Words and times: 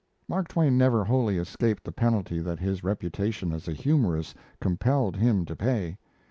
Mark 0.27 0.47
Twain 0.47 0.79
never 0.79 1.05
wholly 1.05 1.37
escaped 1.37 1.83
the 1.83 1.91
penalty 1.91 2.39
that 2.39 2.57
his 2.57 2.83
reputation 2.83 3.51
as 3.53 3.67
a 3.67 3.73
humorist 3.73 4.35
compelled 4.59 5.15
him 5.15 5.45
to 5.45 5.55
pay. 5.55 5.99